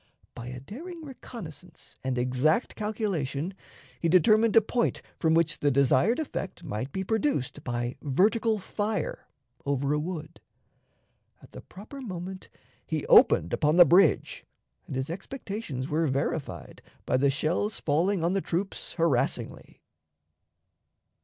[0.33, 3.53] By a daring reconnaissance and exact calculation,
[3.99, 9.27] he determined a point from which the desired effect might be produced by vertical fire,
[9.63, 10.41] over a wood.
[11.43, 12.49] At the proper moment
[12.83, 14.43] he opened upon the bridge,
[14.87, 19.83] and his expectations were verified by the shells falling on the troops harassingly.